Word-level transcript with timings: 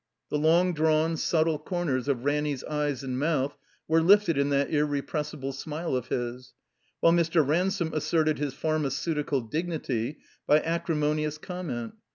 The 0.31 0.37
long 0.39 0.73
drawn, 0.73 1.15
subtle 1.15 1.59
comers 1.59 2.07
of 2.07 2.25
Ranny's 2.25 2.63
eyes 2.63 3.03
and 3.03 3.19
mouth 3.19 3.55
were 3.87 4.01
lifted 4.01 4.35
in 4.35 4.49
that 4.49 4.71
irrepressible 4.73 5.53
smile 5.53 5.95
of 5.95 6.07
his, 6.07 6.55
while 7.01 7.13
Mr. 7.13 7.47
Ransome 7.47 7.93
asserted 7.93 8.39
his 8.39 8.55
pharmaceutical 8.55 9.41
dignity 9.41 10.17
by 10.47 10.59
acrimonious 10.61 11.37
comment. 11.37 11.93